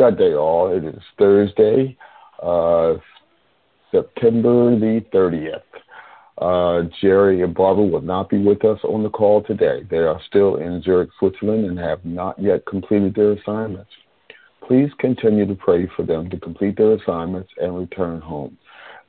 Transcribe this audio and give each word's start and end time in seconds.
God 0.00 0.16
day 0.16 0.32
all. 0.32 0.74
It 0.74 0.82
is 0.82 1.02
Thursday, 1.18 1.94
uh, 2.42 2.94
September 3.90 4.74
the 4.80 5.04
30th. 5.12 5.60
Uh, 6.38 6.88
Jerry 7.02 7.42
and 7.42 7.54
Barbara 7.54 7.84
will 7.84 8.00
not 8.00 8.30
be 8.30 8.38
with 8.38 8.64
us 8.64 8.78
on 8.84 9.02
the 9.02 9.10
call 9.10 9.42
today. 9.42 9.86
They 9.90 9.98
are 9.98 10.18
still 10.26 10.56
in 10.56 10.80
Zurich, 10.80 11.10
Switzerland, 11.18 11.66
and 11.66 11.78
have 11.78 12.02
not 12.02 12.38
yet 12.38 12.64
completed 12.64 13.14
their 13.14 13.32
assignments. 13.32 13.90
Please 14.66 14.88
continue 14.98 15.44
to 15.44 15.54
pray 15.54 15.86
for 15.94 16.02
them 16.02 16.30
to 16.30 16.40
complete 16.40 16.78
their 16.78 16.94
assignments 16.94 17.50
and 17.60 17.76
return 17.76 18.22
home. 18.22 18.56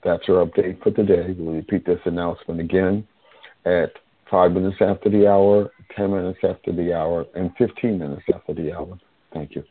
That's 0.04 0.28
our 0.28 0.46
update 0.46 0.84
for 0.84 0.92
today. 0.92 1.34
We'll 1.38 1.56
repeat 1.56 1.86
this 1.86 2.02
announcement 2.04 2.60
again 2.60 3.08
at 3.64 3.94
five 4.30 4.52
minutes 4.52 4.82
after 4.82 5.10
the 5.10 5.26
hour, 5.26 5.72
10 5.96 6.12
minutes 6.12 6.40
after 6.44 6.74
the 6.74 6.94
hour, 6.94 7.28
and 7.34 7.50
15 7.58 7.98
minutes 7.98 8.24
after 8.36 8.54
the 8.54 8.74
hour. 8.74 9.00
Thank 9.34 9.56
you. 9.56 9.64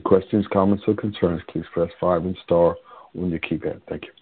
Any 0.00 0.20
questions, 0.20 0.46
comments, 0.50 0.84
or 0.86 0.94
concerns, 0.94 1.42
please 1.52 1.64
press 1.74 1.90
5 2.00 2.24
and 2.24 2.36
star 2.42 2.74
on 3.18 3.28
your 3.28 3.38
keypad. 3.40 3.82
Thank 3.86 4.04
you. 4.04 4.19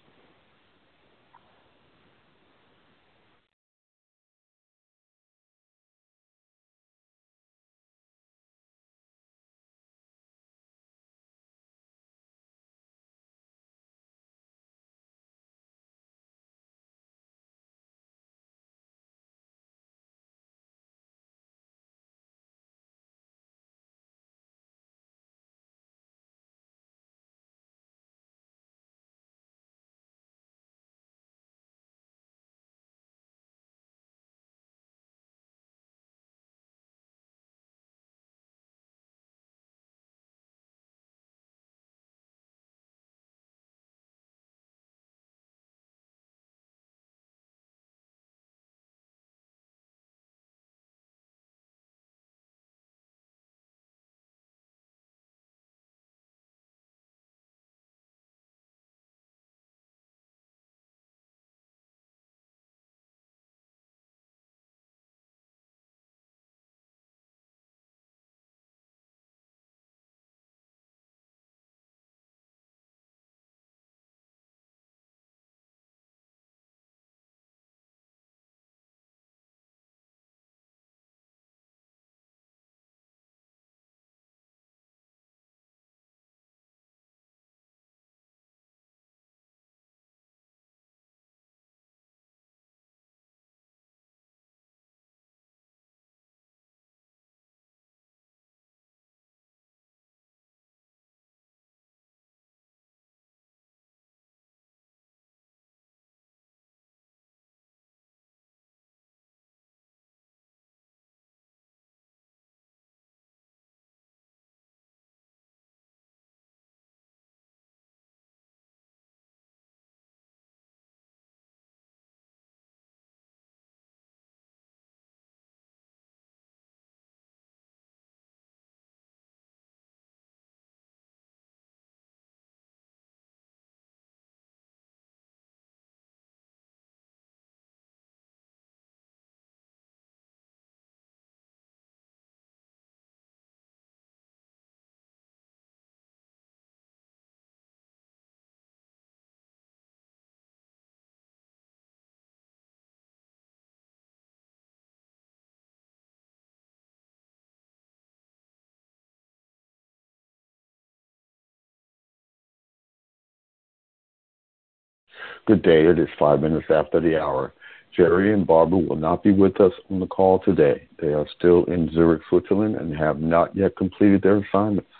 Good 165.45 165.61
day. 165.61 165.85
It 165.87 165.99
is 165.99 166.09
five 166.17 166.41
minutes 166.41 166.67
after 166.69 166.99
the 166.99 167.19
hour. 167.19 167.53
Jerry 167.95 168.33
and 168.33 168.45
Barbara 168.45 168.79
will 168.79 168.95
not 168.95 169.23
be 169.23 169.31
with 169.31 169.59
us 169.59 169.73
on 169.89 169.99
the 169.99 170.07
call 170.07 170.39
today. 170.39 170.87
They 171.01 171.13
are 171.13 171.27
still 171.37 171.65
in 171.65 171.91
Zurich, 171.91 172.21
Switzerland, 172.29 172.75
and 172.75 172.95
have 172.95 173.19
not 173.19 173.55
yet 173.55 173.75
completed 173.75 174.21
their 174.21 174.37
assignments. 174.37 174.91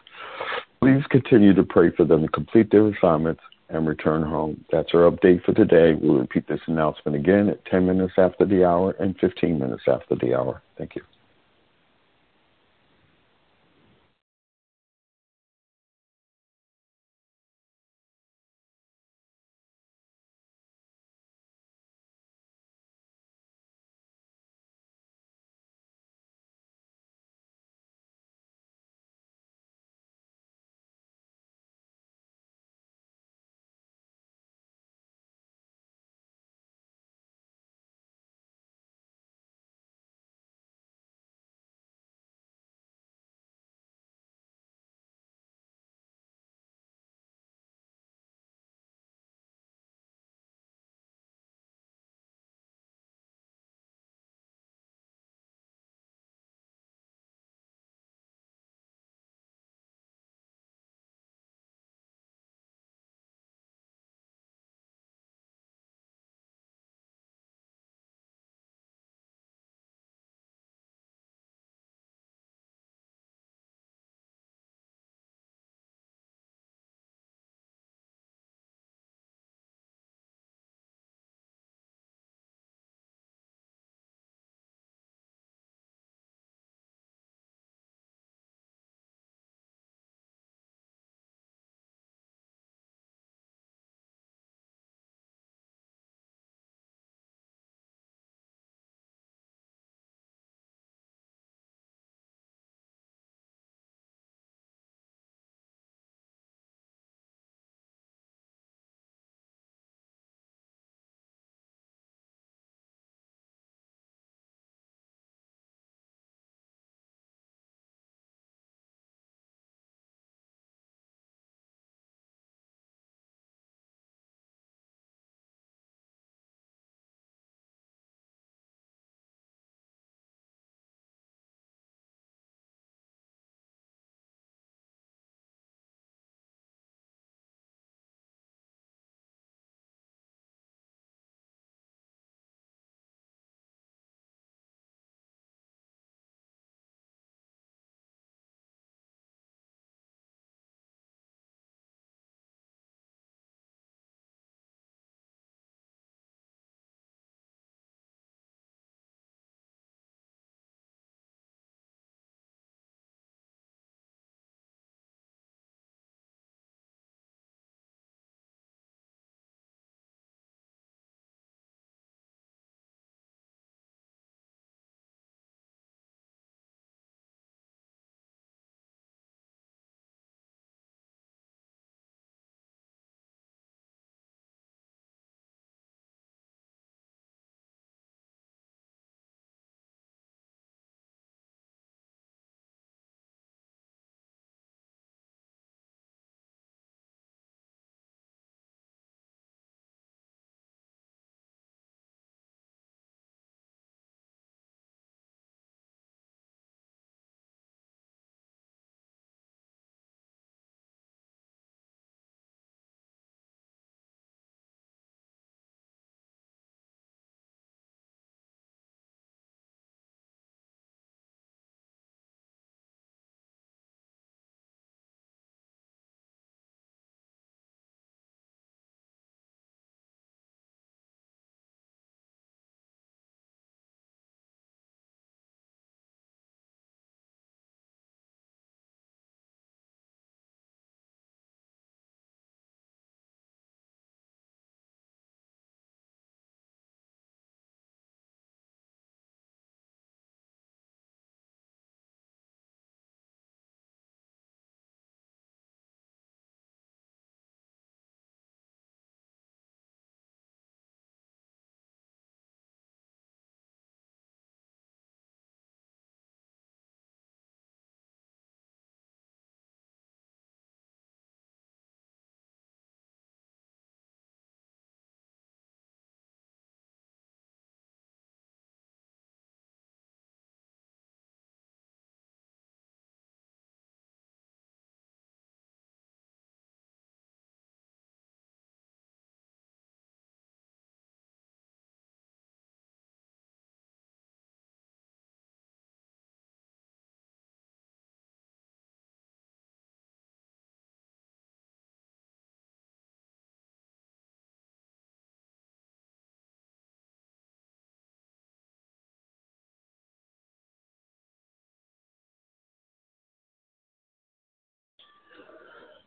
Please 0.82 1.04
continue 1.10 1.54
to 1.54 1.64
pray 1.64 1.92
for 1.96 2.06
them 2.06 2.24
to 2.24 2.28
complete 2.30 2.72
their 2.72 2.88
assignments 2.88 3.42
and 3.70 3.88
return 3.88 4.24
home. 4.24 4.64
That's 4.72 4.90
our 4.94 5.10
update 5.10 5.44
for 5.44 5.54
today. 5.54 5.94
We'll 5.94 6.20
repeat 6.20 6.48
this 6.48 6.62
announcement 6.68 7.16
again 7.16 7.50
at 7.50 7.64
10 7.66 7.86
minutes 7.86 8.14
after 8.18 8.46
the 8.46 8.66
hour 8.66 8.96
and 9.00 9.16
15 9.20 9.60
minutes 9.60 9.84
after 9.88 10.16
the 10.16 10.34
hour. 10.34 10.62
Thank 10.78 10.96
you. 10.96 11.04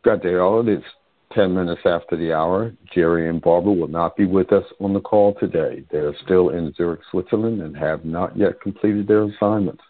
Good 0.04 0.22
day, 0.22 0.34
all. 0.34 0.68
It's 0.68 0.84
10 1.32 1.54
minutes 1.54 1.82
after 1.84 2.16
the 2.16 2.32
hour. 2.32 2.74
Jerry 2.92 3.28
and 3.28 3.40
Barbara 3.40 3.72
will 3.72 3.86
not 3.86 4.16
be 4.16 4.24
with 4.24 4.52
us 4.52 4.64
on 4.80 4.92
the 4.94 5.00
call 5.00 5.34
today. 5.38 5.84
They 5.92 5.98
are 5.98 6.14
still 6.24 6.48
in 6.48 6.74
Zurich, 6.76 7.02
Switzerland, 7.08 7.62
and 7.62 7.76
have 7.76 8.04
not 8.04 8.36
yet 8.36 8.60
completed 8.60 9.06
their 9.06 9.22
assignments. 9.22 9.82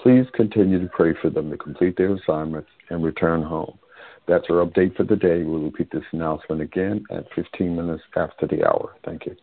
Please 0.00 0.24
continue 0.34 0.78
to 0.80 0.86
pray 0.86 1.14
for 1.20 1.30
them 1.30 1.50
to 1.50 1.56
complete 1.56 1.96
their 1.96 2.14
assignments 2.14 2.68
and 2.90 3.02
return 3.02 3.42
home. 3.42 3.76
That's 4.28 4.46
our 4.50 4.64
update 4.64 4.96
for 4.96 5.02
the 5.02 5.16
day. 5.16 5.42
We'll 5.42 5.62
repeat 5.62 5.90
this 5.90 6.04
announcement 6.12 6.60
again 6.60 7.04
at 7.10 7.26
15 7.34 7.74
minutes 7.74 8.04
after 8.14 8.46
the 8.46 8.64
hour. 8.64 8.94
Thank 9.04 9.26
you. 9.26 9.34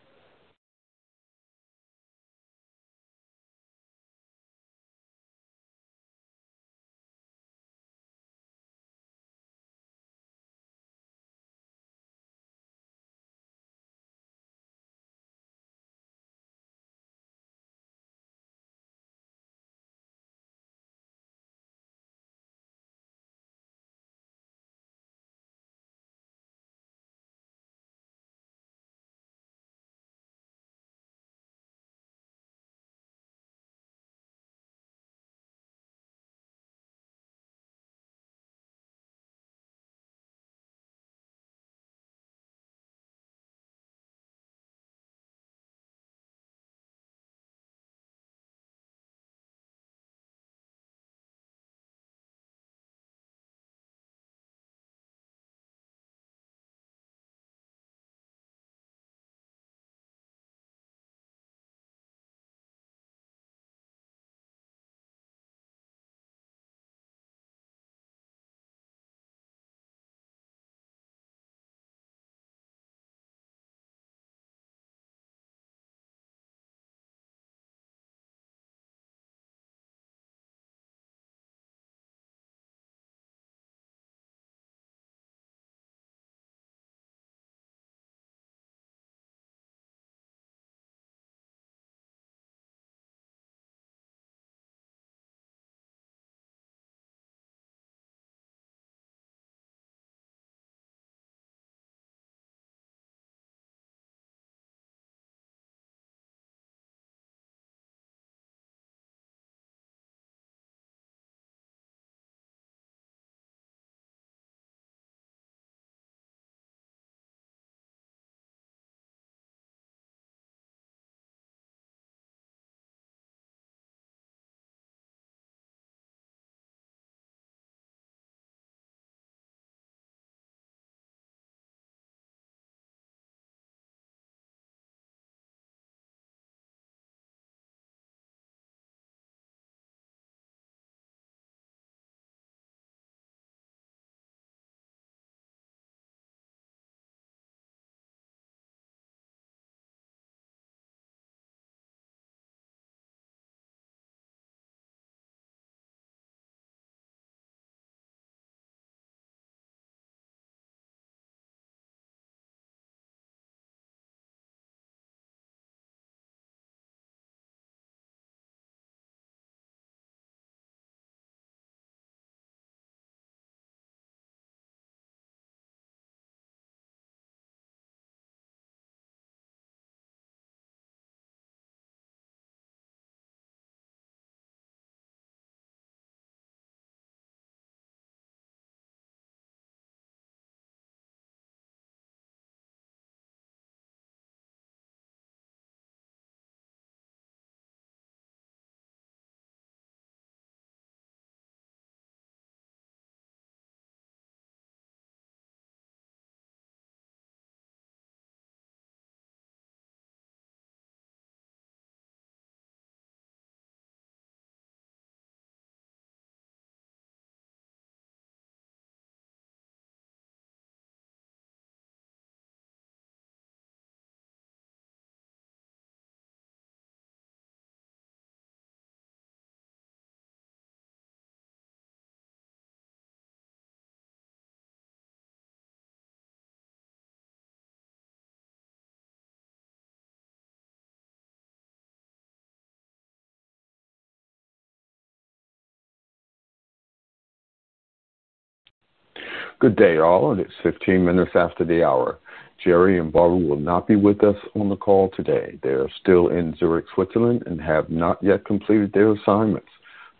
Good 249.64 249.76
day, 249.76 249.96
all. 249.96 250.30
and 250.30 250.42
It's 250.42 250.52
15 250.62 251.02
minutes 251.02 251.30
after 251.34 251.64
the 251.64 251.82
hour. 251.82 252.18
Jerry 252.62 252.98
and 252.98 253.10
Barbara 253.10 253.38
will 253.38 253.56
not 253.56 253.88
be 253.88 253.96
with 253.96 254.22
us 254.22 254.36
on 254.54 254.68
the 254.68 254.76
call 254.76 255.08
today. 255.16 255.58
They 255.62 255.70
are 255.70 255.88
still 256.02 256.28
in 256.28 256.54
Zurich, 256.58 256.84
Switzerland, 256.94 257.44
and 257.46 257.58
have 257.62 257.88
not 257.88 258.22
yet 258.22 258.44
completed 258.44 258.92
their 258.92 259.10
assignments. 259.12 259.70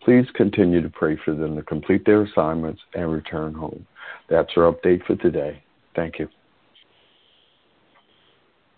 Please 0.03 0.25
continue 0.33 0.81
to 0.81 0.89
pray 0.89 1.19
for 1.23 1.35
them 1.35 1.57
to 1.57 1.63
complete 1.63 2.07
their 2.07 2.23
assignments 2.23 2.81
and 2.95 3.13
return 3.13 3.53
home. 3.53 3.87
That's 4.31 4.49
our 4.57 4.73
update 4.73 5.05
for 5.05 5.17
today. 5.17 5.63
Thank 5.95 6.19
you. 6.19 6.31